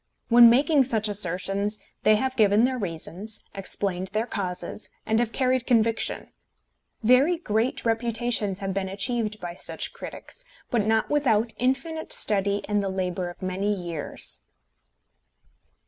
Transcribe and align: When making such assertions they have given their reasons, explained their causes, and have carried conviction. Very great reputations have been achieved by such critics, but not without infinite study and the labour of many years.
When 0.29 0.49
making 0.49 0.85
such 0.85 1.07
assertions 1.07 1.79
they 2.01 2.15
have 2.15 2.35
given 2.35 2.63
their 2.63 2.79
reasons, 2.79 3.45
explained 3.53 4.07
their 4.07 4.25
causes, 4.25 4.89
and 5.05 5.19
have 5.19 5.31
carried 5.31 5.67
conviction. 5.67 6.31
Very 7.03 7.37
great 7.37 7.85
reputations 7.85 8.61
have 8.61 8.73
been 8.73 8.89
achieved 8.89 9.39
by 9.39 9.53
such 9.53 9.93
critics, 9.93 10.43
but 10.71 10.87
not 10.87 11.11
without 11.11 11.53
infinite 11.59 12.13
study 12.13 12.63
and 12.67 12.81
the 12.81 12.89
labour 12.89 13.29
of 13.29 13.43
many 13.43 13.71
years. 13.75 14.39